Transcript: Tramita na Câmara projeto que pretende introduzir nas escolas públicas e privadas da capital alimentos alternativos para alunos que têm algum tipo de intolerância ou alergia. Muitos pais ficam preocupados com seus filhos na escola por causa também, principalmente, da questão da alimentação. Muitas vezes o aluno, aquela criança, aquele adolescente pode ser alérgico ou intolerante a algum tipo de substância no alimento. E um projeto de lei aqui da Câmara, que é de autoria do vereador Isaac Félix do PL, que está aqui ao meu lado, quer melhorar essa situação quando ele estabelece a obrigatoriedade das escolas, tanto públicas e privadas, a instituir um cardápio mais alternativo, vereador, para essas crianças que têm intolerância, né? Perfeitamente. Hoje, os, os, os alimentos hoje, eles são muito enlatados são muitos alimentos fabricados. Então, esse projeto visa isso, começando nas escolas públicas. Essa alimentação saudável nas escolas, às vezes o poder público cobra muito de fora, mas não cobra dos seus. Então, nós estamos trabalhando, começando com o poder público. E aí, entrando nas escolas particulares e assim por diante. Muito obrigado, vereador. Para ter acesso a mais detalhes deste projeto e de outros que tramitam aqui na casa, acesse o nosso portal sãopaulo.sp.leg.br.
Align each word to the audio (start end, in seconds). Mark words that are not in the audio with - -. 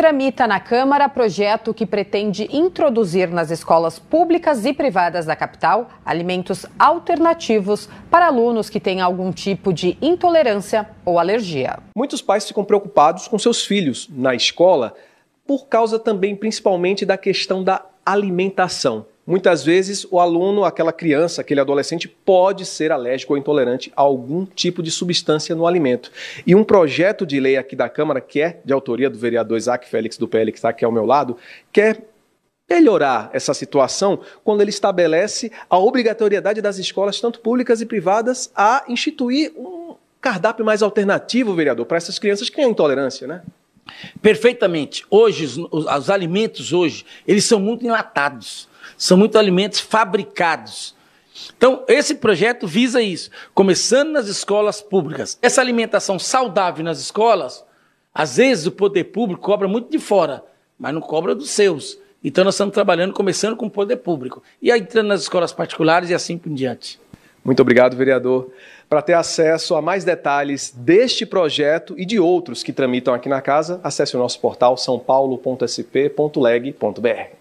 Tramita 0.00 0.46
na 0.46 0.60
Câmara 0.60 1.08
projeto 1.08 1.74
que 1.74 1.84
pretende 1.84 2.48
introduzir 2.52 3.28
nas 3.30 3.50
escolas 3.50 3.98
públicas 3.98 4.64
e 4.64 4.72
privadas 4.72 5.26
da 5.26 5.34
capital 5.34 5.90
alimentos 6.06 6.64
alternativos 6.78 7.88
para 8.08 8.26
alunos 8.26 8.70
que 8.70 8.78
têm 8.78 9.00
algum 9.00 9.32
tipo 9.32 9.72
de 9.72 9.98
intolerância 10.00 10.88
ou 11.04 11.18
alergia. 11.18 11.80
Muitos 11.96 12.22
pais 12.22 12.46
ficam 12.46 12.64
preocupados 12.64 13.26
com 13.26 13.40
seus 13.40 13.66
filhos 13.66 14.08
na 14.08 14.36
escola 14.36 14.94
por 15.44 15.66
causa 15.66 15.98
também, 15.98 16.36
principalmente, 16.36 17.04
da 17.04 17.18
questão 17.18 17.64
da 17.64 17.84
alimentação. 18.06 19.04
Muitas 19.28 19.62
vezes 19.62 20.06
o 20.10 20.18
aluno, 20.18 20.64
aquela 20.64 20.90
criança, 20.90 21.42
aquele 21.42 21.60
adolescente 21.60 22.08
pode 22.08 22.64
ser 22.64 22.90
alérgico 22.90 23.34
ou 23.34 23.38
intolerante 23.38 23.92
a 23.94 24.00
algum 24.00 24.46
tipo 24.46 24.82
de 24.82 24.90
substância 24.90 25.54
no 25.54 25.66
alimento. 25.66 26.10
E 26.46 26.54
um 26.54 26.64
projeto 26.64 27.26
de 27.26 27.38
lei 27.38 27.58
aqui 27.58 27.76
da 27.76 27.90
Câmara, 27.90 28.22
que 28.22 28.40
é 28.40 28.58
de 28.64 28.72
autoria 28.72 29.10
do 29.10 29.18
vereador 29.18 29.58
Isaac 29.58 29.86
Félix 29.86 30.16
do 30.16 30.26
PL, 30.26 30.50
que 30.50 30.56
está 30.56 30.70
aqui 30.70 30.82
ao 30.82 30.90
meu 30.90 31.04
lado, 31.04 31.36
quer 31.70 32.06
melhorar 32.70 33.28
essa 33.34 33.52
situação 33.52 34.18
quando 34.42 34.62
ele 34.62 34.70
estabelece 34.70 35.52
a 35.68 35.78
obrigatoriedade 35.78 36.62
das 36.62 36.78
escolas, 36.78 37.20
tanto 37.20 37.40
públicas 37.40 37.82
e 37.82 37.86
privadas, 37.86 38.50
a 38.56 38.82
instituir 38.88 39.52
um 39.58 39.94
cardápio 40.22 40.64
mais 40.64 40.82
alternativo, 40.82 41.52
vereador, 41.52 41.84
para 41.84 41.98
essas 41.98 42.18
crianças 42.18 42.48
que 42.48 42.56
têm 42.56 42.70
intolerância, 42.70 43.26
né? 43.26 43.42
Perfeitamente. 44.20 45.04
Hoje, 45.10 45.44
os, 45.44 45.56
os, 45.56 45.86
os 45.86 46.10
alimentos 46.10 46.72
hoje, 46.72 47.04
eles 47.26 47.44
são 47.44 47.58
muito 47.58 47.84
enlatados 47.84 48.68
são 48.98 49.16
muitos 49.16 49.36
alimentos 49.36 49.78
fabricados. 49.78 50.94
Então, 51.56 51.84
esse 51.86 52.16
projeto 52.16 52.66
visa 52.66 53.00
isso, 53.00 53.30
começando 53.54 54.10
nas 54.10 54.26
escolas 54.26 54.82
públicas. 54.82 55.38
Essa 55.40 55.60
alimentação 55.60 56.18
saudável 56.18 56.84
nas 56.84 56.98
escolas, 56.98 57.64
às 58.12 58.36
vezes 58.36 58.66
o 58.66 58.72
poder 58.72 59.04
público 59.04 59.40
cobra 59.42 59.68
muito 59.68 59.88
de 59.90 59.98
fora, 59.98 60.44
mas 60.76 60.92
não 60.92 61.00
cobra 61.00 61.34
dos 61.34 61.50
seus. 61.50 61.96
Então, 62.22 62.42
nós 62.42 62.54
estamos 62.54 62.74
trabalhando, 62.74 63.12
começando 63.12 63.56
com 63.56 63.66
o 63.66 63.70
poder 63.70 63.98
público. 63.98 64.42
E 64.60 64.72
aí, 64.72 64.80
entrando 64.80 65.06
nas 65.06 65.22
escolas 65.22 65.52
particulares 65.52 66.10
e 66.10 66.14
assim 66.14 66.36
por 66.36 66.52
diante. 66.52 66.98
Muito 67.48 67.62
obrigado, 67.62 67.96
vereador. 67.96 68.50
Para 68.90 69.00
ter 69.00 69.14
acesso 69.14 69.74
a 69.74 69.80
mais 69.80 70.04
detalhes 70.04 70.70
deste 70.76 71.24
projeto 71.24 71.94
e 71.96 72.04
de 72.04 72.20
outros 72.20 72.62
que 72.62 72.74
tramitam 72.74 73.14
aqui 73.14 73.26
na 73.26 73.40
casa, 73.40 73.80
acesse 73.82 74.14
o 74.14 74.18
nosso 74.18 74.38
portal 74.38 74.76
sãopaulo.sp.leg.br. 74.76 77.37